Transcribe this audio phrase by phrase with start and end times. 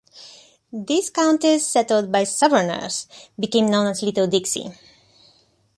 [0.73, 3.07] These counties settled by southerners
[3.39, 4.71] became known as Little Dixie.